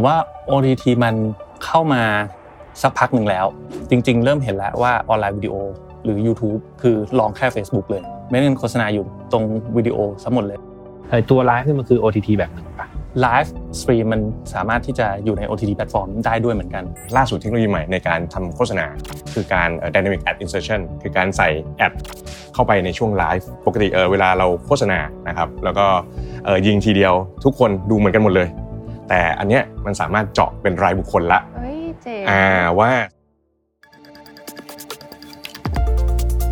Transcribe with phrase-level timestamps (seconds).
[0.00, 1.14] ผมว่า OTT มัน
[1.64, 2.02] เข้ามา
[2.82, 3.46] สักพักหนึ่งแล้ว
[3.90, 5.54] จริง ๆ เริ่มเห็นแล้วว่าออนไลน์วิดีโอ
[6.04, 9.44] หรือ YouTube คือลองแค่ Facebook เลย ไม่ได้โฆษณาอยู่ตรง
[9.76, 10.58] วิดีโอทั้งหมดเลย
[11.10, 12.88] ไอตัวไลฟ์นี่มันคือ OTT แบบหนึ่งปะ
[13.20, 14.20] live stream มัน
[14.54, 16.84] สามารถที่จะอยู่ใน OTT แพลตฟอร์มได้ด้วยเหมือนกัน
[17.16, 18.86] ล่าสุดเทคโนโลยีใหม่ในการทำโฆษณา
[19.34, 21.92] คือการเอ่อ dynamic ad insertion คือการใส่ ad
[22.54, 25.86] เข้าไปในช่วงไลฟ์ปกติเออเวลาเราโฆษณานะครับแล้วก็
[26.44, 28.48] เออยิงทีเดียวทุกคนดูเหมือนกันหมดเลย
[29.08, 32.44] แต่อันเนี้ยมันสามารถเจาะเป็นรายบุคคลละเฮ้ยเจ๋งอ่า
[32.80, 32.92] ว่า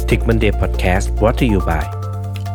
[0.09, 1.85] Tick Monday Podcast brought to you by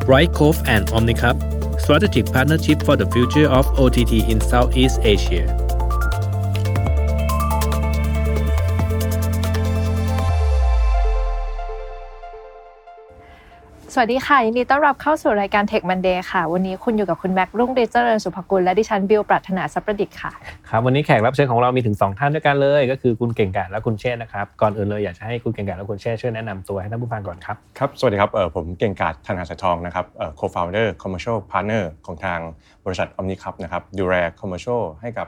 [0.05, 1.35] Bright Cove and Omnicap
[1.83, 5.60] Strategic Partnership for the Future of OTT in Southeast Asia
[13.95, 20.31] สวัสดีค่ะ ยินดีต้อนรับเข้าสู่รายการ Tech Monday ค่ะ วันนี้คุณอยู่กับคุณแม็กรุ่งเดชเจริญสุภกุลและดิฉันบิวปรัชนาสัพประดิษฐ์ค่ะ
[20.69, 32.39] ครับวันนี้แขกรับเชิญของเรามีถึง 2 ท่านด้วยกันเลย ก็คือคุณเก่งกาจและคุณเชษฐ์นะครับก่อนอื่นเลยอยากจะให้คุณเก่งกาจและคุณเชษฐ์ช่วยแนะนำตัวให้ท่านผู้ฟังก่อนครับครับสวัสดีครับเออผมเก่งกาจธนาสายทองนะครับเอ่อ co-founder commercial partner ของทาง
[32.85, 35.27] บริษัท OmniCup นะครับดูแล commercial ให้กับ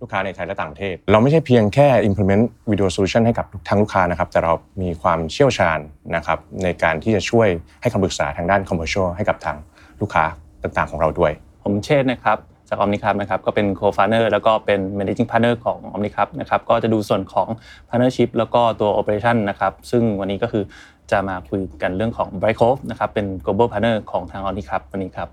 [0.00, 5.78] ลูกค้าในไทยและต่างประเทศ เราไม่ใช่เพียงแค่ implement video solution ให้กับทางลูกค้านะครับ แต่เรามีความเชี่ยวชาญ
[6.16, 7.48] นะครับในการที่จะช่วย
[7.80, 9.56] ให้คำปรึกษาทางด้าน commercial ให้กับทาง
[10.00, 10.24] ลูกค้า
[10.62, 11.32] ต่างๆ ของเราด้วย
[11.62, 12.38] ผมเชษฐ์นะครับ
[12.68, 17.48] จาก OmniCup นะครับก็เป็น co-founder แล้วก็เป็น managing partner ของ OmniCup นะครับก็จะดูส่วนของ
[17.88, 20.64] partnership แล้วก็ตัว operation นะครับซึ่งวันนี้ก็คือ
[21.10, 25.30] จะมาคุยกันเรื่องของ Bright Cove นะครับเป็น global partner ของทาง OmniCup วันนี้ครับ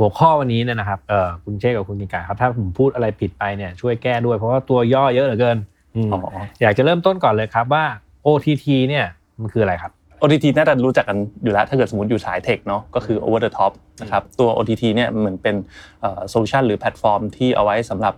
[0.00, 5.56] หัวข้อวันนี้เนี่ยนะครับเออคุณเชษฐ์กับคุณเก่งกาจครับถ้าผมพูดอะไรผิดไปเนี่ยช่วยแก้ด้วยเพราะว่าตัวย่อเยอะเหลือเกิน
[5.96, 6.20] อืมอ๋อ
[6.62, 7.84] อยากจะเริ่มต้นก่อนเลยครับว่า
[8.26, 9.04] OTT เนี่ย
[9.40, 15.56] มันคืออะไรครับ OTT น่าจะรู้จักกันอยู่แล้วถ้าเกิดสมมติอยู่สาย tech เนาะก็คือ over the top นะครับตัว OTT เนี่ยเหมือนเป็น
[16.02, 18.14] โซลูชันหรือแพลตฟอร์มที่เอาไว้สำหรับ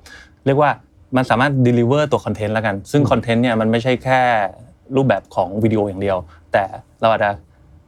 [0.47, 0.71] เรียกว่า
[1.17, 4.21] มันสามารถ deliver ตัวคอนเทนต์แล้วกัน ซึ่งคอนเทนต์เนี่ยมันไม่ใช่แค่
[4.97, 6.19] รูปแบบของวิดีโออย่างเดียว
[6.53, 6.65] แต่
[7.01, 7.31] เราอาจจะ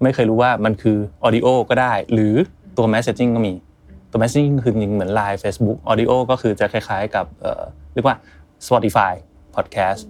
[0.03, 2.35] ไม่เคยรู้ว่ามันคือ audio ก็ได้ หรือ
[2.77, 3.55] ตัว messaging ก็มี
[4.15, 7.63] ตัว messaging คือจริงๆเหมือน Line Facebook audio ก็คือจะคล้ายๆ กับเอ่อ
[7.95, 8.17] เรียกว่า
[8.67, 9.13] Spotify
[9.57, 10.01] podcast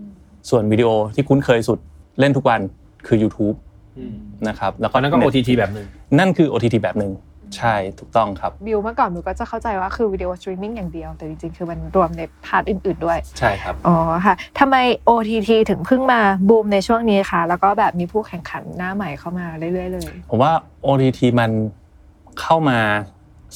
[0.50, 1.78] ส่วนวิดีโอที่คุ้นเคยสุด
[2.20, 2.60] เล่นทุกวัน
[3.06, 3.56] คือ YouTube
[4.48, 5.86] นะครับแล้วตก็อนนั้นก็ Net OTT แบบหนึ่ง
[6.18, 7.12] นั่นคือ OTT แบบหนึ่ง
[7.56, 14.76] ใช่ถูกต้องครับบิวเมื่อก่อนบิวก็จะเข้าใจว่าคือวิดีโอสตรีมมิ่งอย่างเดียว แต่จริงๆ คือมันรวมใน part อื่น ๆด้วย ใช่ครับอ๋อค่ะทำไม
[15.08, 20.52] OTT ถึงเพิ่งมาบูมในช่วงนี้คะแล้วก็แบบมีผู้แข่งขันหน้าใหม่เข้ามาเรื่อยๆเลย ผมว่า
[20.86, 21.50] OTT มัน
[22.40, 22.78] เข้ามา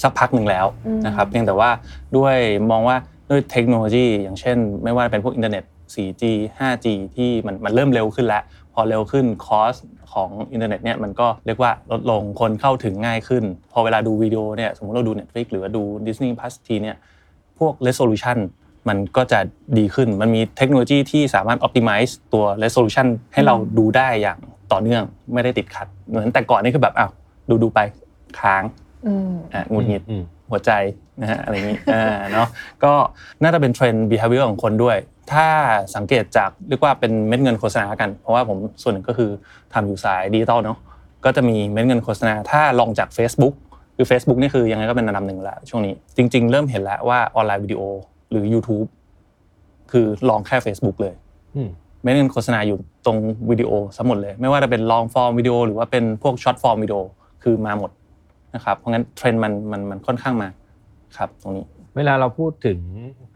[0.03, 1.71] สักพักหนึ่งแล้วอืมนะครับเพียงแต่ว่า
[2.17, 2.37] ด้วย
[2.71, 2.97] มองว่า
[3.31, 5.65] ด้วยเทคโนโลยี อย่างเช่น ไม่ว่าจะเป็นพวกอินเทอร์เน็ต
[5.95, 6.23] 4G
[6.59, 6.87] 5G
[7.17, 8.43] ที่มันมันเริ่มเร็วขึ้นแล้ว
[8.75, 9.75] พอเร็วขึ้น cost
[10.13, 16.97] ของอินเทอร์เน็ตเนี่ยมันก็เรียกว่าลดลงคนเข้าถึงง่ายขึ้น พอเวลาดูวิดีโอเนี่ยสมมติเราดู Netflix หรือว่าดู Disney Plus ทีเนี่ย
[17.59, 18.39] พวก resolution
[18.89, 19.39] มันก็จะ
[19.79, 24.39] ดีขึ้น มันมีเทคโนโลยีที่สามารถ optimize ตัว resolution ให้เราดูได้อย่าง
[24.73, 25.03] ต่อเนื่อง
[25.35, 27.11] ไม่ได้ติดขัด เหมือนแต่ก่อนนี่คือแบบอ้าว
[27.51, 27.81] ดูดูไป
[28.41, 28.63] ค้าง
[29.07, 30.71] อืมอะหงุดหงิดอืมหัวใจ
[31.21, 32.49] นะฮะอะไรอย่างนี้อ่าเนาะ
[32.85, 32.93] ก็
[33.43, 34.97] น่าจะเป็นเทรนด์ behavior ของคนด้วย
[35.33, 35.47] ถ้า
[35.97, 39.31] สังเกตจากเรียกว่าเป็นเม็ดเงินโฆษณากัน เพราะว่าผมส่วนหนึ่งก็คือ
[39.75, 40.79] ทำอยู่สายดิจิตอลเนาะ
[41.25, 43.55] ก็จะมีเม็ดเงินโฆษณา ถ้าลองจาก Facebook
[43.97, 47.83] คือ Facebook นี่คือยังไงก็เป็นอันดับหนึ่งแล้วช่วงนี้ จริง ๆ เริ่มเห็นแล้วว่าออนไลน์วิดีโอ
[48.31, 48.89] หรือ YouTube
[49.93, 51.15] คือลองแค่ Facebook เลย
[51.57, 51.69] อืม
[52.03, 53.19] เม็ดเงินโฆษณาอยู่ตรง
[53.51, 56.99] วิดีโอทั้งหมดเลย ไม่ว่าจะเป็น long-form video หรือว่าเป็นพวก short-form video
[57.43, 57.91] คือมาหมด
[58.55, 60.49] นะครับเพราะงั้นเทรนด์มันมันมันค่อนข้างมา
[61.17, 61.65] ครับตรงนี้
[61.97, 62.79] เวลาเราพูดถึง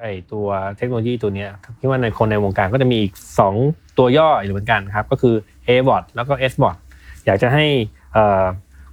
[0.00, 0.46] ไอ้ตัว
[0.76, 1.48] เทคโนโลยีตัวเนี้ย
[1.80, 3.12] คิดว่าในคนในวงการก็จะมีอีก
[3.56, 5.34] 2 ตัวย่ออยู่เหมือนกันครับ ก็คือ
[5.68, 6.76] AVOD แล้วก็ SVOD
[7.26, 7.64] อยากจะให้
[8.12, 8.44] เอ่อ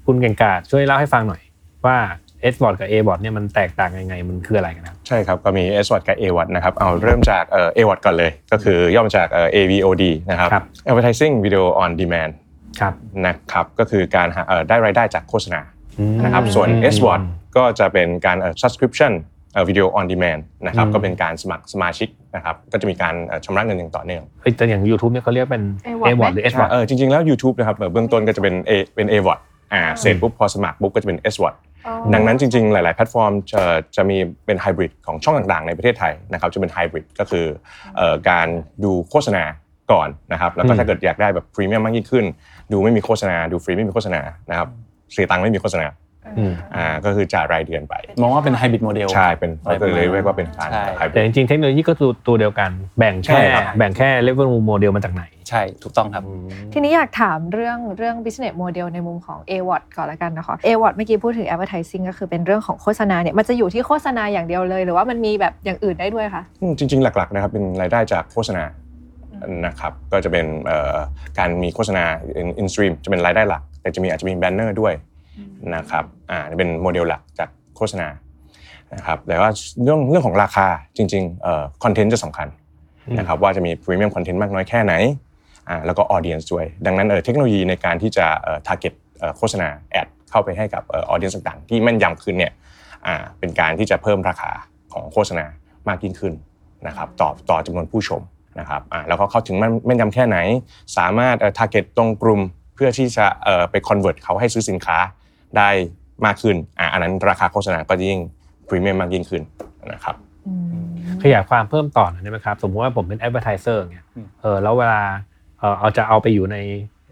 [0.05, 1.41] คุณเก่งกาจช่วยเล่าให้ฟังหน่อย
[1.85, 1.97] ว่า
[2.53, 7.79] SVOD กับ AVOD เนี่ยมันแตกต่างยังไงมันคืออะไรกันครับใช่ครับก็มี S w a t กับ A w a t นะครับเอาเริ่มจากเอ่อ A
[7.89, 12.31] w a t ก่อนเลย ก็คือย่อมาจากเอ่อ AVOD นะครับครับ Advertising Video on Demand
[12.79, 12.93] ครับ
[13.25, 15.78] นะครับก็คือการหาเอ่อได้รายได้จากโฆษณาอืม
[16.23, 17.21] นะครับส่วนอืม S w a t
[17.57, 19.13] ก็จะเป็นการเอ่อ subscription
[19.53, 27.21] เอ่อ video on demand นะครับอืมก็เป็นการสมัครสมาชิกนะครับก็จะมีการเอ่อชำระเงินอย่างต่อเนื่องเฮ้ยแต่อย่าง YouTube เนี่ยเขาเรียกเป็น A-bot A bot ไหมหรือ S ใช่ bot เออจริงๆแล้ว
[27.29, 29.39] YouTube นะครับเอ่อเบื้องต้นก็จะเป็น A เป็น A w a t
[29.73, 31.55] อ่าเสร็จปุ๊บพอสมัครปุ๊บก็จะเป็น S w a t
[31.87, 33.61] อ๋อดังนั้นจริงๆ หลาย ๆ แพลตฟอร์มจะ
[33.95, 37.45] จะมีเป็นไฮบริดของช่องต่างๆ ในประเทศไทยนะครับจะเป็นไฮบริดก็คือ
[37.97, 38.47] เอ่อการ
[38.83, 39.43] ดูโฆษณา
[39.91, 42.25] ก่อนนะครับแล้วก็อืมถ้าเกิดอยากได้แบบพรีเมียมมากยิ่งขึ้น
[42.71, 45.87] ดูไม่มีโฆษณาดูฟรีไม่มีโฆษณานะครับเสียตังค์ไม่มีโฆษณา
[46.37, 56.23] อืมอ่าก็คือจ่ายรายเดือนไป มองว่าเป็นไฮบริดโมเดลใช่เป็นเราก็เลยเรียกว่าเป็นการใช่ไฮบแต่ริดจริงๆ เทคโนโลยีก็ตัวตัวเดียวกัน แบ่งใช่แค่ครับแบ่งแค่ revenue model มาจากไหน ใช่ถูกต้องครับ
[56.73, 62.03] ทีนี้อยากถามเรื่องเรื่อง business model ในมุมของ a w a t ก่อนละกันนะคะ a w a t เมื่อกี้พูดถึง advertising
[62.09, 68.63] ก็คือเป็นเรื่องของโฆษณาเนี่ยมันจะอยู่ที่โฆษณาอย่างเดียวเลย หรือว่ามันมีแบบอย่างอื่นได้ด้วยคะอืมจริง ๆ หลักๆนะครับเป็นรายได้จากโฆษณา
[69.65, 70.97] นะครับก็จะเป็นเอ่อ
[71.37, 72.03] การมีโฆษณา
[72.59, 74.93] in-stream จะเป็นรายได้หลัก แต่จะมีอาจจะมีแบนเนอร์ด้วย
[75.75, 78.07] นะครับอ่าเป็นโมเดลหลักจากโฆษณา
[78.95, 79.49] นะครับแต่ว่า
[79.83, 80.67] เรื่องเรื่องของราคา
[80.97, 82.47] จริงๆคอนเทนต์จะสำคัญ
[83.19, 84.93] นะครับว่าจะมีพรีเมียมคอนเทนต์มากน้อยแค่ไหน
[85.69, 92.51] อ่าแล้วก็ audience ด้วย ดังนั้นเออเทคโนโลยีในการที่จะเอ่อ target เอ่อโฆษณา ad เข้าไปให้กับ audience ต่างๆ ที่แม่นยำขึ้นเนี่ย
[93.07, 94.51] อ่าเป็นการที่จะเพิ่มราคา
[94.93, 95.45] ของโฆษณา
[95.87, 96.33] มากยิ่งขึ้น
[96.87, 98.21] นะครับต่อต่อจำนวนผู้ชม
[98.59, 100.37] นะครับอ่าแล้วก็เข้าถึงแม่นแม่นยำแค่ไหน
[100.97, 104.97] สามารถเอ่อ target ตรงกลุ่มเพื่อที่จะเอ่อไป convert เขาให้ซื้อสินค้า
[105.57, 105.69] ได้
[106.25, 108.19] มากขึ้นอ่าอันนั้นราคาโฆษณาก็ยิ่ง
[108.67, 109.43] พรีเมียมมากยิ่งขึ้น
[109.93, 110.15] นะครับ
[111.23, 115.01] ขยายความเพิ่มต่อหน่อยได้ไหมครับ สมมติว่าผมเป็น advertiser เนี่ยอืมเออแล้วเวลา
[115.59, 116.57] เออเอาจะเอาไปอยู่ใน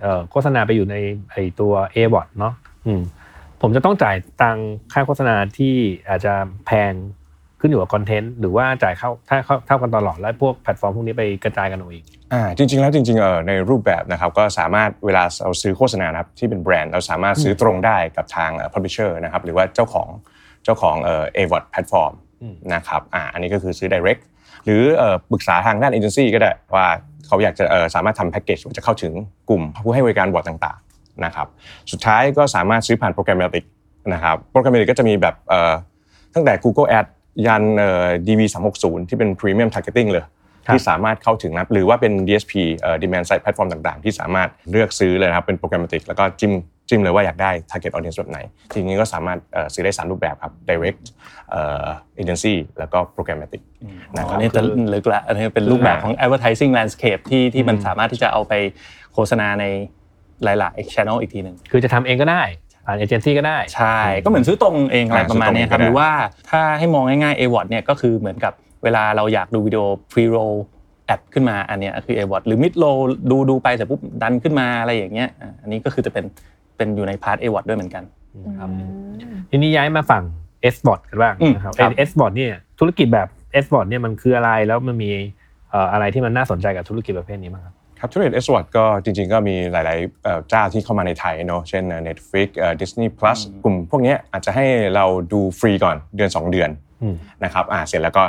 [0.02, 0.96] เอ่อโฆษณาไปอยู่ใน
[1.32, 2.54] ไอตัว a b o t เนาะ
[2.86, 3.02] อืม
[3.62, 4.58] ผมจะต้องจ่ายตัง
[4.94, 5.76] ค่าโฆษณาที่
[6.10, 6.34] อาจจะ
[6.66, 6.94] แพง
[7.62, 20.10] ขึ้นอยู่กับคอนเทนต์หรือว่าจ่ายเข้าถ้าเข้าเท่ากันตลอดแล้วพวกแพลตฟอร์มพวกนี้ไปกระจายกันเอาเองอ่าจริง ๆ แล้วจริงๆเออในรูปแบบนะครับก็สามารถเวลาเราซื้อโฆษณานะครับที่เป็นแบรนด์เราสามารถซื้อตรงได้กับทางเอ่อ publisher นะครับหรือว่าเจ้าของ
[20.64, 24.22] เจ้าของเอ่อ AVOD platform อืมนะครับอ่าอันนี้ก็คือซื้อ direct
[24.66, 26.88] หรือเอ่อปรึกษาทางด้านเอเจนซี่ก็ได้ว่า
[27.28, 29.14] เขาอยากจะเอ่อสามารถทำแพ็กเกจว่าจะเข้าถึง
[29.50, 31.48] กลุ่มผู้ให้บริการบอร์ดต่างๆนะครับ
[31.92, 33.66] สุดท้ายก็สามารถซื้อผ่านโปรแกรม a ติก
[34.14, 35.74] นะครับโปรแกรม a ติกก็จะมีแบบเอ่อ
[36.34, 37.06] ตั้งแต่ Google Ad
[37.46, 38.42] ยันเอ่อ DV
[38.76, 40.24] 360ที่เป็น Premium Targeting เลย
[40.68, 46.54] ครับที่สามารถเข้าถึงนะครับหรือว่าเป็น DSP เอ่อ Demand Side Platform ต่างๆ ที่สามารถเลือกซื้อเลยนะครับเป็นโปรแกรม a ติกแล้วก็จิ้ม
[46.90, 48.40] จิ้มเลยว่าอยากได้ target audience แบบไหน
[48.74, 51.02] ทีนี้ก็สามารถเอ่อซื้อได้ 3 รูปแบบครับ direct
[51.52, 51.86] เอ่อ
[52.22, 53.62] agency แล้วก็ programmatic
[54.16, 54.62] นะคอัรับนนี้จะ
[54.94, 58.54] ลึกละอันนี้เป็นรูปแบบของ advertising landscape ที่ที่มันสามารถที่จะเอาไป
[59.14, 59.66] โฆษณาใน
[60.44, 62.44] หลาย ๆ channel อีกทีหนึ่งคือจะทำเองก็ได้
[62.90, 66.10] ผ่านเอเจนซี่ก็ได้ ใช่ ก็เหมือนซื้อตรงเองอะไรประมาณเนี้ยครับซื้อตรงเองก็ได้หรือว่า
[66.50, 68.54] ถ้าให้มองง่ายๆ AWOD เนี่ยก็คือเหมือนกับ
[68.84, 70.56] เวลาเราอยากดูวิดีโอ pre-roll
[71.06, 73.00] แอดขึ้นมาอันเนี้ยคือ AWOD หรือ mid roll
[73.32, 76.26] ดูดูไปเสร็จปุ๊บดันขึ้นมาอะไรอย่างเงี้ยอะอันนี้ก็คือจะเป็น
[76.78, 78.04] เป็นอยู่ในพาร์ท AWOD ด้วยเหมือนกัน
[78.60, 78.70] ครับ
[79.50, 80.24] ทีนี้ย้ายมาฝั่ง
[80.74, 83.28] SVOD กันบ้างอืมนะครับครับ SVOD เนี่ยธุรกิจแบบ
[83.64, 85.12] SVOD เนี่ยมันคืออะไรแล้วมันมี
[85.70, 94.66] เอ่ออะไรที่มันน่าสนใจกับธุรกิจประเภทนี้บ้างครับ ครับธุรกิจ S w o r d ก็จริงๆ ก็มีหลายๆเอ่อเจ้าที่เข้ามาในไทยเนาะเช่นเอ่อ Netflix เอ่อ Disney Plus กลุ่มพวกเนี้ยอาจจะให้
[94.96, 96.70] เราดูฟรีก่อนเดือน 2 เดือน
[97.02, 98.24] อืมนะครับอ่าเสร็จแล้วก็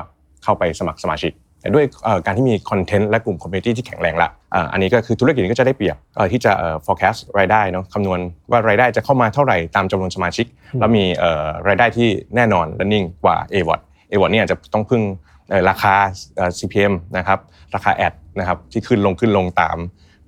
[0.44, 8.20] เข้าไปสมัครสมาชิก แต่ด้วยเอ่อการที่มีคอนเทนต์และกลุ่ม community ที่แข็งแรงละอ่าอันนี้ก็คือธุรกิจนี้ก็จะได้เปรียบเอ่อที่จะเอ่อ forecast รายได้เนาะคำนวณ
[8.50, 10.47] ว่ารายได้จะเข้ามาเท่าไหร่ตามจำนวนสมาชิก
[10.81, 13.81] แล้วมีเอ่อรายได้ที่แน่นอนและนิ่งกว่า a w o d
[14.12, 15.38] a w o d เนี่ยจะต้องพึ่งเอ่อ
[15.68, 15.94] ราคา
[16.36, 17.38] เอ่อ CPM นะครับ
[17.74, 19.76] ราคาแอดนะครับที่ขึ้นลงขึ้นลงตาม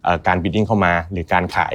[0.03, 1.75] เอ่อการ bidding เข้ามาหรือการขาย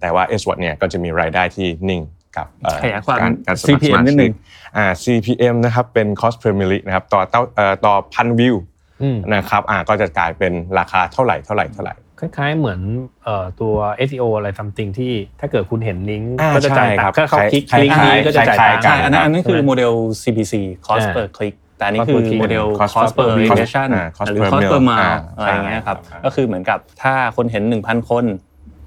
[0.00, 2.02] แต่ว่า s w o d เนี่ยก็จะมีรายได้ที่นิ่ง
[2.36, 4.32] กับเอ่อขยายความการการสมัคร CPM นิดนึง
[4.76, 8.56] อ่า CPM นะครับเป็น cost per milli นะครับต่อเต้าเอ่อต่อพันวิว
[9.02, 12.80] อืมนะครับอ่าก็จะกลายเป็นราคาเท่าไหร่เท่าไหร่เท่าไหร่คล้ายๆเหมือน
[13.24, 13.74] เอ่อตัว
[14.08, 19.92] SEO อะไร something ที่ถ้าเกิดคุณเห็นลิงก์อ่าก็จะจ่ายใช่ตัครังบค์ถ้าเขาคลิกคล้ายๆลิงก์นี้ก็จะจ่ายคล้ายๆตังค์กัใช่อันนั้นอันนั้นคือใช่ไหมโมเดล
[20.22, 20.54] CPC
[20.86, 23.46] cost อ่า per click แต่อันนี้ cost คือ per click โมเดล cost cost per per mil
[23.48, 28.24] impression อ่า cost หรือ per cost per mil mile อ่าอะไรอย่างเงี้ยครับใช่ก็คือเหมือนกับถ้าคนเห็น 1,000 คน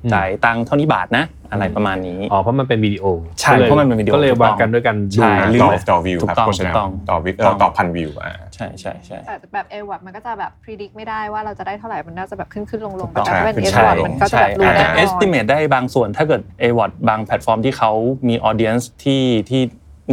[0.03, 3.05] อืมจ่ายตังค์เท่านี้บาทนะ อะไรประมาณนี้อ๋อเพราะมันเป็นวิดีโอ
[3.41, 17.91] ใช่ก็ลยเพราะมันเป็นวิดีโอก็เลยถูกต้วัอดงกันด้วยกันดูใช่หรือต่อต่อวิวถูกครับต้องโฆษณาถูกต้องต่อวิวถูกต้องต่อพันวิวอ่าใช่ใช่ใช่แต่แบบเอวมันก็จะแบบพิจิตรไม่ได้ว่าเราจะได้เท่าไหร่มันน่าจะแบบขึ้นขึ้นลงลงถูกต้องแต่ถ้าเป็นขึ้เอนสใช่วอตมันก็จะแบบรู้อาจแน่จะนอน estimate ได้บางส่วนถ้าเกิด AWOD บางแพลตฟอร์มที่เขา
[18.29, 19.61] มี audience ที่ที่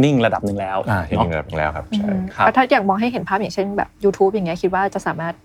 [0.03, 5.35] นิ่งระดับหนึ่งแล้วอ่าที่เนาะนี่แบบแล้วครับอืใช่มครับแล้วถ้าอยากมองให้เห็นภาพอย่างเช่นแบบ YouTube อย่างเงี้ยคิดว่าจะสามารถ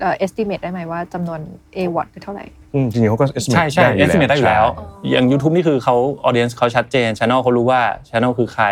[0.00, 1.40] เอ่อ estimate ได้ไหมว่าจำนวน
[1.76, 2.44] A watt คือเท่าไหร่
[2.74, 5.96] อืมจริงๆเขาก็ estimate ใช่ใช่ได้อยู่ estimate ได้อยู่แล้วใช่อย่าง YouTube นี่คือเขา
[6.28, 8.64] audience เขาชัดเจน channel เขารู้ว่า channel คือใคร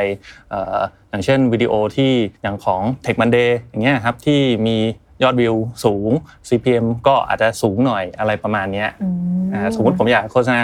[0.51, 0.79] เอ่อ
[1.11, 2.11] อย่างเช่นวิดีโอที่
[2.43, 4.77] อย่างของ Tech Monday อย่างเงี้ยครับที่มี
[5.23, 6.11] ยอดวิวสูง
[6.49, 9.09] CPM ก็อาจจะสูงหน่อยอะไรประมาณเนี้ยอื
[9.43, 10.61] มอ่าสมมติผมอยากโฆษณา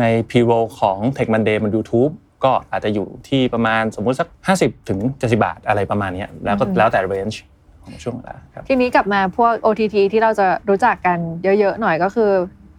[0.00, 2.12] ใน pre-roll ของ Tech Monday บน YouTube
[2.44, 4.28] ก็อาจจะอยู่ที่ประมาณสมมุติสัก
[4.58, 7.36] 50ถึง70 บาทอะไรประมาณเนี้ยแล้วก็แล้วแต่ range
[7.84, 12.32] ของช่วงเวลาครับทีนี้กลับมาพวก OTT ที่เราจะรู้จักกันเยอะๆหน่อยก็คือ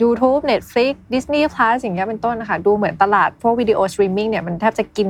[0.06, 5.10] YouTube Netflix Disney Plus อย่างเงี้ยเป็นต้นนะคะดูเหมือนตลาดพวกวิดีโอสตรีมมิ่งเนี่ยมันแทบจะกิน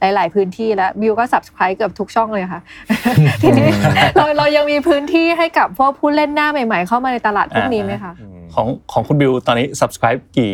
[0.00, 2.60] หลาย ๆ พื้นที่แล้วบิวก็ subscribe เกือบทุกช่องเลยค่ะ
[3.42, 3.68] ทีนี้
[4.16, 8.12] เราเรายังมีพื้นที่ให้กับพวกผู้เล่นหน้าใหม่ ๆ เข้ามาในตลาดพวกนี้ไหมคะ
[8.54, 10.52] ของของคุณบิวตอนนี้ subscribe กี่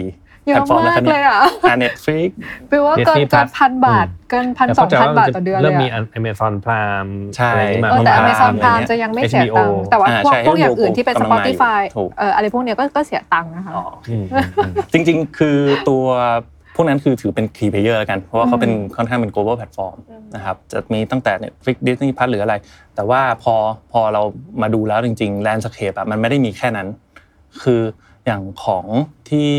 [0.51, 2.31] เยแพลอะตฟอร์มมาแล้วกครับเลเนี่ยยอะอ่าเน็ตฟลิก
[2.69, 15.39] แปลว่าเกิน Disney เกิน Plus พันบาทอืมเกินพันแต่สองเข้าใจพันว่าบาทต่อเดือนเริ่เลมยมีอะ Amazon Prime ใช่อะไรอย่างงี้มาเออแต่เข้า Amazon อะไร Prime เงี้ยจะยังไม่เสีย HBO ตังค์แต่ว่าอ่าพวกใช่พวกอย่างอื่นที่เป็นกำลังมาอยู่ Spotify ถูกเอออะไรพวกเนี้ยก็ก็เสียตังค์นะคะอ๋ออืมอืมอืมจริงๆ
[15.39, 15.57] คือ
[15.89, 16.05] ตัว
[16.77, 19.97] พวกนั้นคือถือเป็น key player แล้วกัน เพราะว่าเขาเป็นค่อนข้างเป็น global platform
[20.35, 22.55] นะครับ จะมีตั้งแต่ Netflix Disney Plus หรืออะไร
[22.95, 23.55] แต่ว่าพอ
[23.93, 24.23] พอเรา
[24.63, 26.89] มาดูแล้วจริง ๆ landscape อะมันไม่ได้มีแค่นั้น
[27.63, 27.81] คือ
[28.27, 28.87] อย่างของ
[29.31, 29.51] ที่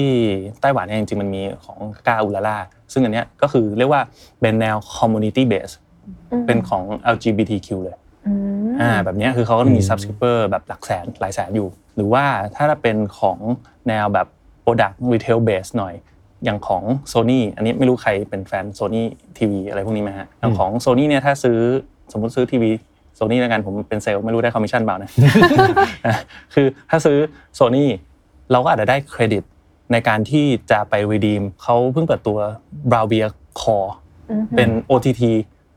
[0.61, 1.77] ไต้หวันเนี่ยจริงๆมันมีของ
[2.07, 2.57] กาอูลาล่า
[2.93, 4.01] ซึ่งอันเนี้ยก็คือเรียกว่า
[4.41, 5.73] เป็นแนว community base
[6.31, 6.83] อืมเป็นของ
[7.15, 8.33] LGBTQ เลยอื
[8.69, 12.25] มอ่าแบบเนี้ยคือเขาก็จะมีอืม subscriber แบบหลักแสนหลายแสนอยู่ หรือว่า
[12.55, 13.37] ถ้าเป็นของ
[13.87, 14.27] แนวแบบ
[14.63, 15.93] product retail base หน่อย
[16.45, 19.03] อย่างของ Sony อันนี้ไม่รู้ใครเป็นแฟน Sony
[19.37, 21.59] TV อะไรพวกนี้ไหมฮะอย่างของ Sony เนี่ยถ้าซื้อ
[22.11, 22.71] สมมติซื้อทีวี
[23.19, 25.09] Sony แล้วกันผมเป็นเซลล์ไม่รู้ได้คอมมิชชั่นเปล่านะ
[26.07, 26.17] นะ
[26.53, 27.17] คือถ้าซื้อ
[27.59, 27.85] Sony
[28.51, 29.43] เราก็อาจจะได้เครดิต
[29.91, 32.37] ในการที่จะไป redeem เขาเพิ่งเปิดตัว
[32.91, 33.29] b r o w b e e r
[33.61, 33.91] Core
[34.29, 35.21] อืมเป็น OTT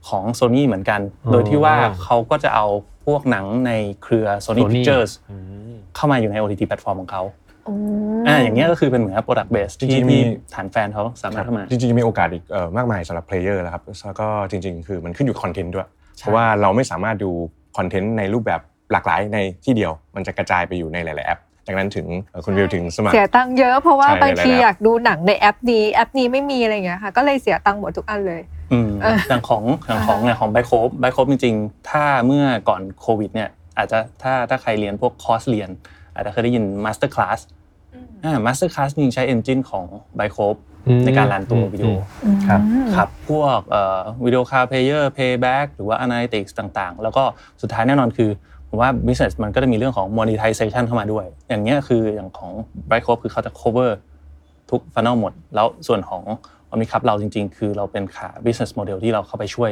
[0.09, 2.67] ของ Sony เหมือนกันอ๋อโดยที่ว่าเขาก็จะเอา
[3.07, 5.37] พวกหนังในเครือ Sony Sony Pictures อื
[5.73, 7.23] มเข้ามาอยู่ใน OTT แพลตฟอร์มของเขา
[7.69, 7.75] อื
[8.21, 10.23] มอ่าอย่างเงี้ยก็คือเป็นเหมือนกับ product base จริที่งๆมีที่
[10.55, 17.31] ฐานแฟนเขาสามารถเข้ามาจริงๆมีโอกาสอีกเอ่อมากมายสำหรับ player แล้วครับแล้วก็จริง ๆ คือมันขึ้นอยู่คอนเทนต์ด้วยใช่เพราะว่าเราไม่สามารถดู
[17.77, 18.61] คอนเทนต์ในรูปแบบ
[18.93, 28.43] หลากหลายในที่เดียว มันจะกระจายไปอยู่ในหลาย ๆ แอป ดังนั้นถึงเอ่อคุณบิวถึงสมัคร เสียตังค์เยอะเพราะว่าใช่บางทีหลายๆอยากดูหนังในแอปนี้แอปนี้ไม่มีอะไรอย่างเงี้ยค่ะ ก็เลยเสียตังค์หมดทุกอันเลย
[28.73, 35.71] อืมเอออย่างของอย่างของเนี่ยของ Brightcove Brightcove จริงๆ ถ้าเมื่อก่อนโควิดเนี่ยอาจจะถ้าถ้าใครเรียนพวกคอร์สเรียน
[36.15, 37.39] อาจจะเคยได้ยิน MasterClass
[38.25, 39.85] อ่า MasterClass จริงใช้ engine ของ
[40.17, 40.57] Brightcove
[40.87, 41.91] อืมในการรันตัววิดีโอ
[42.25, 42.61] อืมครับ
[42.95, 43.61] ครับพวก
[44.25, 47.25] video cloud player playback หรือว่า Analytics ต่างๆ แล้วก็
[47.63, 48.31] สุดท้ายแน่นอนคือ
[48.75, 52.53] ผมว่า business มันก็จะมีเรื่องของ monetization เข้ามาด้วย อย่างเงี้ยคืออย่างของ
[52.89, 53.91] Brightcove คือเขาจะ cover
[54.71, 56.23] ทุก funnel หมด แล้วส่วนของ
[56.73, 59.71] Omnicap เราจริง ๆ คือเราเป็นขา business model ที่เราเข้าไปช่วย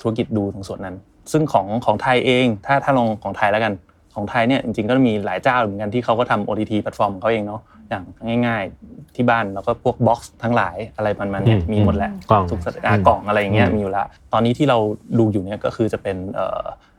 [0.00, 0.96] ธุรกิจดูตรงส่วนนั้น
[1.32, 3.72] ซึ่งของของไทยเอง ถ้าถ้าลองของไทยแล้วกัน
[4.14, 8.04] ของไทยเนี่ยจริงๆก็มีหลายเจ้าเหมือนกันที่เขาก็ทำ OTT แพลตฟอร์มของเขาเองเนาะอย่าง
[8.46, 14.78] ง่าย ๆที่บ้านแล้วก็พวก box ทั้งหลายอะไรประมาณเนี้ยอืมมีหมดแหละกล่องทุกสถานกล่องอะไรอย่างเงี้ยอืมมีอยู่แล้วตอนนี้ที่เรา
[15.18, 16.16] ดูอยู่เนี่ยก็คือจะเป็น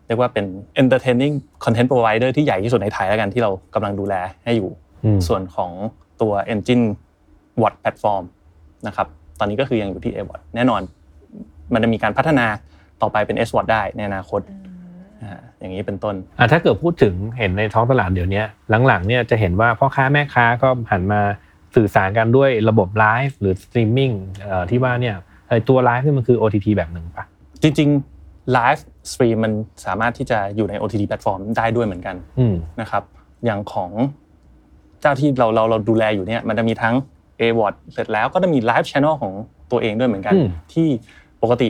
[0.06, 0.46] เอ่อเรียกว่าเป็น
[0.82, 1.34] entertaining
[1.64, 4.70] content provider ที่ใหญ่ที่สุดในไทยแล้วกันที่เรากำลังดูแลให้อยู่
[5.06, 5.72] อืมส่วนของ
[6.22, 6.86] ตัว engine
[7.62, 8.24] VOD platform
[8.88, 9.08] นะครับ
[9.40, 10.82] ตอนนี้ก็คือยังอยู่ที่ A Watt แน่นอน
[11.74, 12.46] มันจะมีการพัฒนา
[13.02, 14.42] ต่อไปเป็น SVOD ได้ในอนาคต
[15.24, 18.44] อ่าอย่างนี้เป็นต้นอะถ้าเกิดพูดถึงเห็นในท้องตลาดเดี๋ยวนี้
[18.88, 21.22] หลังๆเนี่ยจะเห็นว่าพ่อค้าแม่ค้าก็หันมา
[21.76, 24.12] สื่อสารกันด้วยระบบไลฟ์หรือสตรีมมิ่ง
[24.70, 25.16] ที่ว่าเนี่ย
[25.48, 27.26] ไอ้ตัวไลฟ์นี่มันคือ OTT แบบหนึ่งปะ
[27.62, 28.56] จริงๆ
[29.04, 29.54] live stream มัน
[29.86, 33.04] สามารถที่จะอยู่ใน OTT platform ได้ด้วยเหมือนกันอืมนะครับ
[33.46, 33.92] อย่างของ
[35.02, 36.96] เจ้าที่เราเราเราดูแลอยู่เนี่ยมันจะมีทั้ง
[37.42, 39.34] a w a r d เสร็จแล้วก็จะมีไลฟ์ช ANNEL ของ
[39.72, 40.88] ตัวเองด้วยเหมือนกันอืมที่
[41.44, 41.70] ปกติ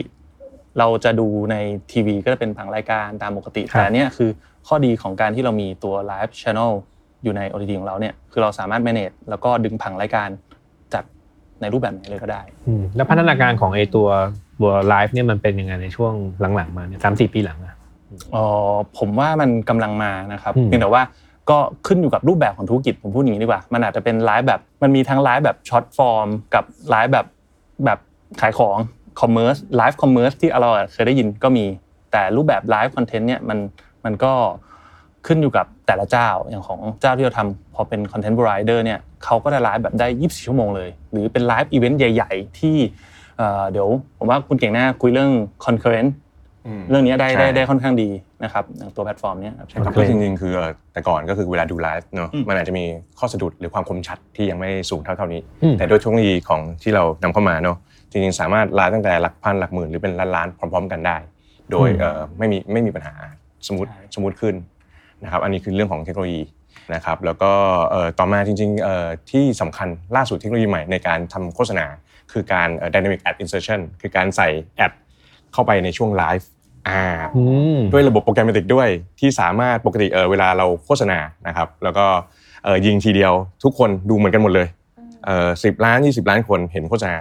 [0.78, 1.56] เราจะดูใน
[1.92, 4.30] ทีวีก็จะเป็นผังรายการตามปกติครับแต่อันเนี่ยคือ
[4.66, 6.72] ข้อดีของการที่เรามีตัวไลฟ์ช ANNEL
[7.22, 10.28] อยู่ใน OTT ของเราเนี่ยคือเราสามารถ manage แล้วก็ดึงผังรายการ
[10.94, 11.04] จัด
[11.60, 14.08] ในรูปแบบไหนเลยก็ได้อืมแล้วพัฒนาการของไอ้ตัว
[14.58, 16.12] ตัวไลฟ์เนี่ยมันเป็นยังไงในช่วง
[16.56, 17.74] หลังๆ มาเนี่ยสามสี่ปีหลังอะ
[18.34, 18.46] อ๋อ
[18.98, 21.02] ผมว่ามันกำลังมานะครับอืมเพียงแต่ว่า
[21.50, 27.26] ก็ขึ้นอยู่กับรูปแบบของธุรกิจผมพูดอย่างนี้ดีกว่า มันอาจจะเป็นไลฟ์แบบมันมีทั้งไลฟ์แบบ short form กับไลฟ์แบบ
[27.84, 27.98] แบบ
[28.40, 28.76] ขายของ
[29.20, 31.64] commerce live commerce ที่เราเคยได้ยินก็มี
[32.12, 33.58] แต่รูปแบบไลฟ์คอนเทนต์เนี่ยมัน
[34.04, 34.32] มันก็
[35.26, 42.76] ขึ้นอยู่กับแต่ละเจ้าอย่างของเจ้าที่เราทำพอเป็นคอนเทนต์บร i เดอร์เนี่ยเขาก็จะไลฟ์แบบได้ 24 ชั่วโมงเลย หรือเป็นไลฟ์อีเวนต์ใหญ่ ๆ ที่
[43.38, 43.88] เอ่อเดี๋ยว
[44.18, 45.30] ผมว่าคุณเก่งน่าคุยเรื่อง
[45.64, 46.10] concurrent
[46.90, 48.08] เรื่องนี้ได้ได้ใช่ได้ค่อนข้างดี
[48.44, 52.84] นะครับอย่างตัวแพลตฟอร์มเนี้ยครับใช่ครับโอเคก็จริงๆ คือเอ่อแต่ก่อนก็คือเวลาดูไลฟ์เนาะอืมมันอาจจะมี
[53.18, 57.76] ข้อสะดุดหรือความคมชัดที่ยังไม่สูงเท่าเท่านี้อืมแต่ด้วยเทคโนโลยีของที่เรานำเข้ามาเนาะ
[58.10, 61.16] จริงๆ สามารถไลฟ์ตั้งแต่หลักพันหลักหมื่นหรือเป็นล้านล้านๆพร้อม ๆ กันได้
[61.70, 63.14] โดยอืมเอ่อไม่มีไม่มีปัญหา
[63.66, 64.54] smooth smooth ขึ้น
[65.24, 66.42] นะครับอันนี้คือเรื่องของเทคโนโลยี
[66.94, 67.50] นะครับแล้วก็
[67.90, 71.86] เอ่อต่อมาจริงๆเอ่อที่สำคัญล่าสุดเทคโนโลยีใหม่ในการทำโฆษณา
[72.34, 74.92] คือการเอ่อ dynamic ad insertion คือการใส่แอด
[75.52, 76.48] เข้าไปในช่วงไลฟ์
[76.88, 77.02] อ่า
[77.36, 77.42] อื
[77.76, 78.88] มด้วยระบบโปรแกรมติกด้วย
[79.20, 82.06] ที่สามารถปกติเออเวลาเราโฆษณานะครับ แล้วก็
[82.64, 83.32] เออยิงทีเดียว
[83.64, 84.66] ทุกคนดูเหมือนกันหมดเลย
[85.26, 87.16] เออสิบล้านยี่สิบล้านคนเห็นโฆษณา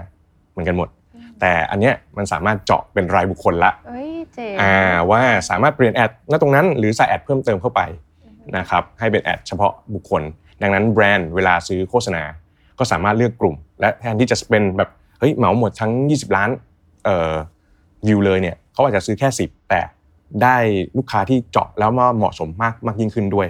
[0.52, 0.90] เหมือนกันหมด
[1.40, 4.76] แต่อันเนี้ยมันสามารถเจาะเป็นรายบุคคลละเอ้ยเจ๋งอ่า
[5.12, 7.82] ว่าสามารถเปลี่ยนแอดณตรงนั้น หรือใส่แอดเพิ่มเติมเข้าไป
[8.58, 10.22] นะครับให้เป็นแอดเฉพาะบุคคล
[10.62, 12.24] ดังนั้นแบรนด์เวลาซื้อโฆษณา
[12.80, 14.90] ก็สามารถเลือกกลุ่ม และแทนที่จะเป็นแบบ
[15.20, 16.50] เฮ้ยเหมาหมดทั้ง 20 ล้าน
[17.06, 17.34] เอ่อ
[18.08, 19.82] วิวเลยเนี่ยเขาอาจจะซื้อแค่ 10 แต่
[20.44, 20.56] ได้
[20.98, 23.48] ลูกค้าที่เจาะแล้วมาเหมาะสมมากมากยิ่งขึ้นด้วย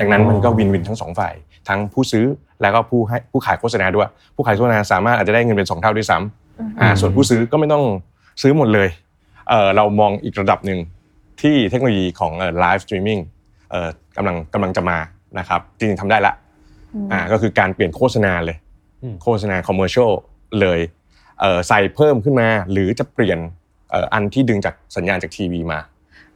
[0.00, 1.34] ดังนั้นมันก็วินวินทั้งสองฝ่าย
[1.68, 2.24] ทั้งผู้ซื้อ
[2.62, 7.84] แล้วก็ผู้ให้ผู้ขายโฆษณาด้วย ผู้ขายโฆษณาสามารถอาจจะได้เงินเป็นสองเท่าด้วยซ้ำอ่าส่วนผู้ซื้อก็ไม่ต้อง
[8.42, 8.88] ซื้อหมดเลย
[9.48, 10.78] เออเรามองอีกระดับหนึ่ง
[11.40, 13.18] ที่เทคโนโลยีของ live streaming
[13.70, 14.98] เอ่อกำลังกำลังจะมา
[15.38, 16.32] นะครับจริงๆทำได้ละ
[17.12, 18.56] อ่าก็คือการเปลี่ยนโฆษณาเลย
[19.02, 20.10] อืมโฆษณา commercial
[20.60, 20.96] เลยเอ่อ
[21.68, 23.38] ใส่เพิ่มขึ้นมา หรือจะเปลี่ยน
[23.90, 25.80] เอ่ออันที่ดึงจากสัญญาณจากทีวีมา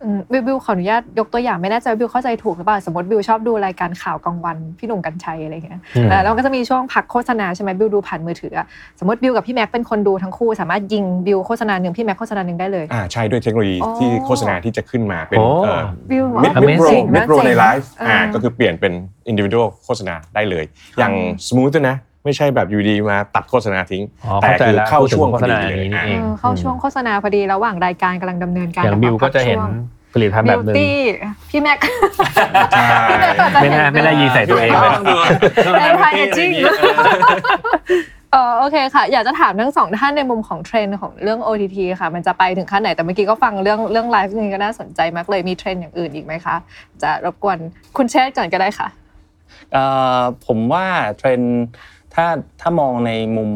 [0.04, 8.66] อืมบิวบิวขออนุญาตยกตัวอย่างไม่แน่ใจว่าบิวเข้าใจถูกหรือเปล่าสมมติบิวชอบดูรายการข่าวกลางวันพี่หนุ่มกรรชัยอะไรอย่างเงี้ยอืมอ่าแล้วก็จะมีช่วงพักโฆษณาใช่ไหมบิวดูผ่านมือถืออะ
[8.98, 18.92] สมมติบิวกับพี่แม็กเป็นคนดูทั้งคู่ สามารถยิงบิวโฆษณาหนึ่งพี่แม็กโฆษณาหนึ่งได้เลยอ่าใช่ด้วยเทคโนโลยีอ๋อที่โฆษณาที่จะขึ้นมาเป็นโอ้เอ่อบิวมิด Amazing มิดโรเจ๋งมินะดโรในเจ๋งไลฟ์เอออ่อ่าก็คือเปลี่ยนเป็น
[19.28, 20.64] อินดิวิ a l โฆษณาได้เลย
[20.98, 21.12] อย่าง
[21.46, 29.58] สมูทด้วยนะ ไม่ใช่แบบอยู่ดีมาตัดโฆษณาทิ้งอ๋อแต่เข้าใจคือแล้วเข้าพูดถึงช่วงโฆษณาพอดีเลยนี้นี่อ่าเองเออเข้าช่วงโฆษณาพอดีระหว่างรายการกำลังดำเนินการอย่างบิวก็จะเห็น
[30.14, 30.96] ผลิตภัณฑ์บิแบบวหนึ่งตี้
[31.50, 31.78] พี่แม็ก
[32.72, 32.86] ใช่
[33.60, 34.90] ไม่น่าไม่น่ายิงใส่ตัวเองเลย
[35.78, 36.50] แอนพายเอจิ้ง
[38.32, 46.56] เออโอเคค่ะ อยากจะถามทั้งสองท่านในมุมของเทรนด์ของเรื่อง OTT ค่ะ มันจะไปถึงขั้นไหน แต่เมื่อกี้ก็ฟังเรื่องเรื่องไลฟ์นี่ก็น่าสนใจมากเลยมีเทรนด์อย่างอื่นอีกไหมคะ
[47.02, 47.58] จะรบกวน
[47.96, 48.88] คุณเชษฐ์ก่อนก็ได้ค่ะ
[49.72, 49.84] เอ่
[50.18, 50.84] อผมว่า
[51.18, 51.62] เทรนด์
[52.14, 52.26] ถ้า
[52.60, 53.50] ถ้ามองในมุม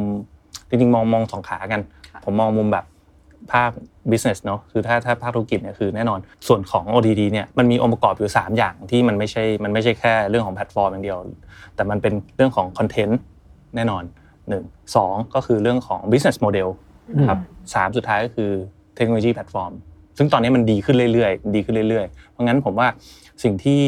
[0.69, 1.81] จริงๆมองมองสองขากัน
[2.13, 2.85] ค่ะผมมองมุมแบบ
[3.53, 3.71] ภาค
[4.11, 11.19] business เนอะคือถ้าถ้าภาคธุรกิจเนี่ยคือแน่นอนส่วนของ OTT เนี่ยมันมีองค์ประกอบอยู่ 3 อย่างที่มันไม่ใช่มันไม่ใช่แค่เรื่องของแพลตฟอร์มอย่างเดียว
[11.75, 13.21] แต่มันเป็นเรื่องของคอนเทนต์
[13.77, 14.03] แน่นอน
[14.49, 14.65] หนึ่ง
[14.97, 16.69] สองก็คือเรื่องของ business model
[17.29, 17.39] ครับ
[17.75, 18.51] สามสุดท้ายก็คือ
[18.97, 19.73] เทคโนโลยีแพลตฟอร์ม
[20.19, 22.89] ซึ่งตอนนี้มันดีขึ้นเรื่อยๆ ดีขึ้นเรื่อยๆ เพราะงั้นผมว่า
[23.43, 23.81] สิ่งที่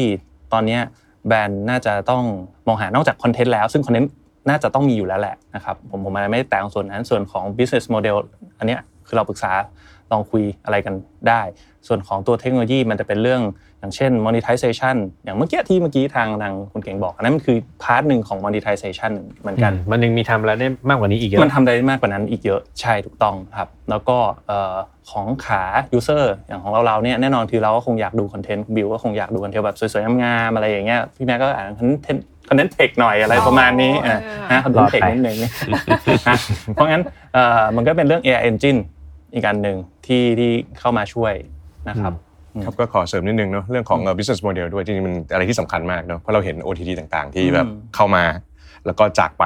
[0.53, 0.81] ตอนเนี้ย
[1.27, 2.23] แบรนด์น่าจะต้อง
[2.67, 4.11] มองหานอกจากคอนเทนต์แล้ว ซึ่งคอนเทนต์
[4.49, 8.17] น่าจะต้องมีอยู่แล้วแหละนะครับผมผมไม่ได้แตะตรงส่วนนั้นส่วนของ business model
[8.57, 9.51] อันเนี้ยคือเราปรึกษา
[10.11, 10.93] ลองคุยอะไรกัน
[11.29, 11.41] ได้
[11.87, 13.41] ส่วนของตัวเทคโนโลยีมันจะเป็นเรื่อง
[13.79, 24.17] อย่างเช่น monetization อย่างเมื่อกี้ที่เมื่อกี้ทางทางคุณเก่งบอกอันนั้นมันคือ part หนึ่งของ monetization เหมือนกัน มันยังมีทำอะไรได้มากกว่านี้อีกเยอะมันทำได้มากกว่านั้นอีกเยอะใช่ถูกต้องครับ แล้วก็
[24.47, 24.75] เอ่อ
[25.09, 25.63] ของขา
[25.97, 35.51] user อย่างของเราเราเนี่ยแน่นอนคือเราก็คงอยากดูคอนเทนต์บิวก็คงอยากดูคอนเทนต์แบบสวยๆงามๆอะไรอย่างเงี้ยพี่แม็กก็อ่านคอนเทนต์ คอนเทนต์ tech หน่อยอะไรประมาณนี้อ๋ออะเออนะคอนเทนต์ tech นิดนึงนะ
[36.73, 37.03] เพราะงั้น
[37.33, 38.79] เอ่อมันก็เป็นเรื่อง AI engine
[39.33, 41.33] อีกอันหนึ่งที่ที่เข้ามาช่วย
[41.89, 42.13] นะครับ
[42.65, 48.23] ครับก็ขอเสริมนิดนึงเนาะเรื่องของเอ่อ business model ด้วยจริงๆมันอะไรที่สำคัญมากเนาะเพราะเราเห็น OTT ต่างๆ ที่แบบอืมเข้ามา
[48.85, 49.45] แล้วก็จากไป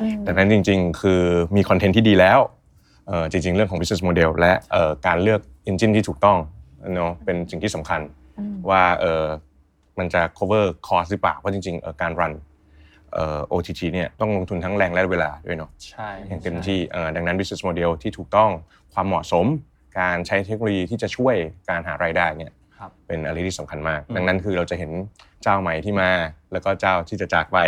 [0.00, 1.20] อืมดังนั้นจริง ๆ คือ
[1.56, 2.38] มีคอนเทนต์ที่ดีแล้ว
[3.08, 6.36] เอ่อจริง ๆ เรื่องของ business model และเอ่อการเลือก engine ที่ถูกต้อง
[6.94, 8.00] เนาะเป็นสิ่งที่สำคัญ
[8.38, 9.26] อืมว่าเอ่อ
[10.00, 12.34] มันจะ cover cost หรือเปล่าเพราะจริงๆเอ่อการรัน
[13.14, 18.50] เอ่อ OTT เนี่ยต้องลงทุนทั้งแรงและเวลาด้วยเนาะใช่อย่างเต็มที่เอ่อดังนั้น business model ที่ถูกต้อง
[18.94, 19.46] ความเหมาะสม
[20.00, 21.34] การใช้เทคโนโลยีที่จะช่วย
[21.68, 24.90] การหารายได้เนี่ยครับเป็นอะไรที่สำคัญมากอืมดังนั้นคือเราจะเห็น
[25.42, 26.10] เจ้าใหม่ที่มา
[26.52, 27.58] แล้วก็เจ้าที่จะจากไป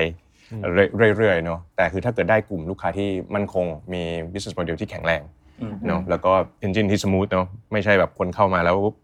[1.17, 5.23] เรื่อยๆเนาะแต่คือถ้าเกิดได้กลุ่มลูกค้าที่มั่นคงมี business model ที่แข็งแรง
[5.63, 6.33] อืมเนาะแล้วก็
[6.67, 8.95] engine ที่ smooth เนาะไม่ใช่แบบคนเข้ามาแล้วปุ๊บ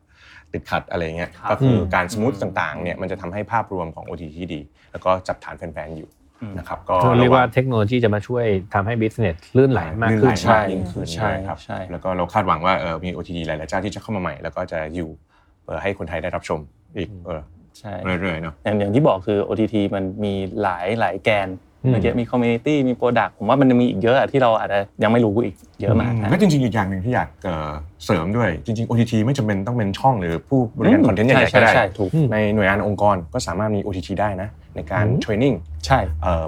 [0.53, 4.61] ติดขัดอะไรเงี้ยครับก็คืออมการ smooth ต่างๆเนี่ยมันจะทำให้ภาพรวมของ OTT ที่ดี
[4.93, 6.09] แล้วก็จับฐานแฟนๆอยู่
[6.43, 15.09] อืมนะครับก็เรียกว่าเทคโนโลยีจะมาช่วยทำให้ business ลื่นไหลมากลื่นขึ้ไหนลใช่มากยิ่งขึ้นใช่ครับใช่แล้วก็เราคาดหวังว่าเออมี OTT หลายๆเจ้าที่จะเข้ามาใหม่ แล้วก็จะอยู่
[15.67, 16.61] เออให้คนไทยได้รับชม
[16.97, 17.41] อีกเออ
[17.79, 21.49] ใช่เรื่อยๆเนาะอย่างอย่างที่บอกคือ OTT มันมีหลายหลายแกน
[21.85, 27.71] อืมเมื่อกี้มี community มี product ผมว่ามันยังมีอีกเยอะอะที่เราอาจจะยังไม่รู้อีกเยอะมากนะแล้วจริงๆอีกอย่างหนึ่งที่อยากเอ่อ
[28.05, 35.55] เสริมด้วยจริงๆ OTT ไม่จำเป็นต้องเป็นช่องหรือผู้บริการคอนเทนต์ใหญ่ๆใช่ก็ได้ใช่ถูกในหน่วยงานองค์กรก็สามารถมี OTT ได้นะในการอืม training
[35.87, 35.99] ใช่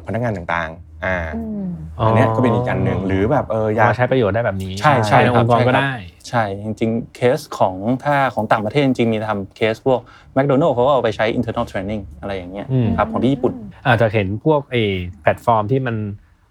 [0.07, 1.67] พนักงานต่างๆ อ่าอืม
[2.07, 5.95] อันเนี้ยก็เป็นอีกอันหนึ่งหรือแบบเอออยากมาใช้ประโยชน์ได้แบบนี้ใช่ใช่ในคองค์กรครับใช่ก็ได้ครับ
[6.29, 10.01] ใช่จริงๆเคสของถ้าของต่างประเทศจริงๆมีทำเคสพวก
[10.37, 13.53] McDonald เขาก็เอาไปใช้ internal training อะไรอย่างเงี้ยอืมครับของที่ญี่ปุ่น
[13.87, 14.83] อาจจะเห็นพวกไอ้
[15.21, 15.97] แพลตฟอร์มที่มัน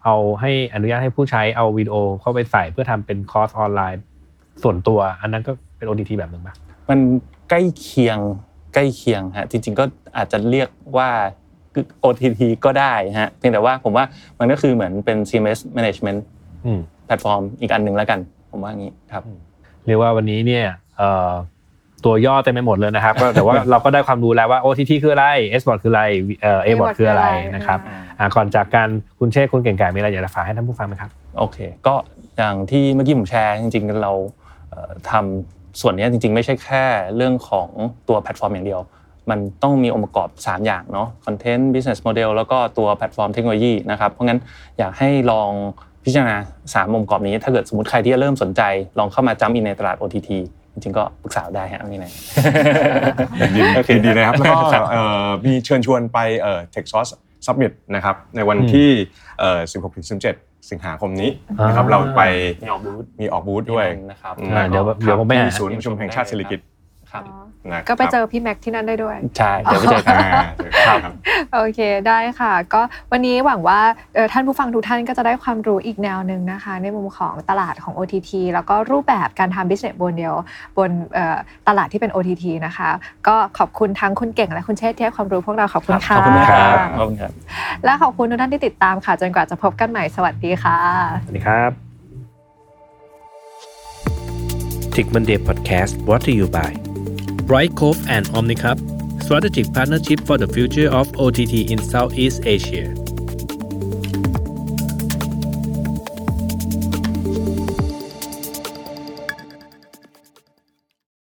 [0.05, 4.01] เอาให้อนุญาตให้ผู้ใช้เอาวิดีโอเข้าไปใส่เพื่อทำเป็นคอร์สออนไลน์
[4.63, 6.55] ส่วนตัวอันนั้นก็เป็น OTT แบบหนึ่งปะ
[6.89, 6.99] มัน
[7.49, 8.17] ใกล้เคียง
[8.73, 9.83] ใกล้เคียงฮะจริง ๆ ก็
[10.17, 11.09] อาจจะเรียกว่า
[12.05, 14.05] OTT ก็ได้ฮะเพียงแต่ว่าผมว่า
[14.39, 16.19] มันก็คือเหมือนเป็น CMS management
[16.65, 18.19] อืมแพลตฟอร์มอีกอันหนึ่งแล้วกัน
[18.51, 19.23] ผมว่างี้ครับ
[19.86, 20.65] เรียกว่าวันนี้เนี่ย
[20.97, 21.32] เอ่อ
[22.05, 25.25] ตัวย่อเต็มไปหมดเลยนะครับก็แต่ว่าเราก็ได้ความรู้แล้วว่า OTT คืออะไร
[25.62, 26.03] SVOD คืออะไร
[26.41, 27.79] เอ่อ AVOD คืออะไรนะครับ
[28.19, 31.93] อ่าก่อนจากการคุณเชษฐ์คุณเก่งกาจมีอะไรอยากจะฝากให้ท่านผู้ฟังไหมครับโอเค ก็
[32.38, 34.12] อย่างที่เมื่อกี้ผมแชร์จริงๆเรา
[34.69, 36.84] เอ่อทำส่วนเนี้ยจริงๆ ไม่ใช่แค่
[37.15, 37.69] เรื่องของ
[38.08, 38.79] ตัวแพลตฟอร์มอย่างเดียว
[39.30, 44.39] มันต้องมีองค์ประกอบ 3 อย่างเนาะคอนเทนต์ business model แล้วก็ตัวแพลตฟอร์มเทคโนโลยีนะครับเพราะงั้น
[44.80, 45.52] อยากให้ลอง
[46.06, 46.38] พิจารณา
[46.70, 48.62] 3องค์ประกอบนี้ ถ้าเกิดสมมติใครที่จะเริ่มสนใจ
[49.00, 50.30] ลองเข้ามา join in ในตลาด OTT
[50.74, 52.08] จริงๆก็ปรึกษาได้ฮะนี่ไหน
[53.39, 53.62] ยินดี
[53.96, 54.58] ยินดีนะครับแล้วก็
[54.92, 57.12] เอ่อมีเชิญชวนไปเอ่อ Tech Source
[57.46, 58.89] Summit นะครับในวันอืมที่
[59.39, 59.60] เอ่อ
[60.15, 61.30] 16-17 สิงหาคมนี้
[61.68, 62.22] นะครับอ่าเราไป
[62.63, 66.79] มีออกบูธมีออกบูธด้วยนะครับอืมอ่าเดี๋ยวเดี๋ยวผมไปหาที่ศูนย์ประชุมแห่งชาติศิริกิติ์ครับนะ
[67.12, 67.24] ครับ
[67.88, 71.13] ก็ไปเจอพี่แม็กที่นั่นได้ด้วย ใช่เดี๋ยวไปเจอกันอ่าเจอกันครับ
[71.54, 73.80] โอเคได้ค่ะ ก็วันนี้หวังว่า
[74.15, 80.36] เอ่อท่านผู้ฟังทุกท่านก็จะได้ความรู้อีกแนวหนึ่งนะคะ ในมุมของตลาดของ OTT แล้วก็รูปแบบการทำ business บนเดียว
[80.78, 82.89] บนเอ่อตลาดที่เป็น OTT นะคะ
[83.28, 87.32] ก็ขอบคุณทั้งคุณเก่งและคุณเชษฐ์ที่ให้ความรู้พวกเราขอบคุณค่ะขอบคุณคครัรับบขอบคุณครับ
[87.84, 90.78] และขอบคุณทุกท่านที่ติดตามค่ะ จนกว่าจะพบกันใหม่สวัสดีค่ะ
[91.26, 91.72] สวัสดีครับ
[94.93, 96.88] Tick Monday Podcast brought to you by
[97.49, 102.93] Bright Cove and Omnicub Strategic Partnership for the Future of OTT in Southeast Asia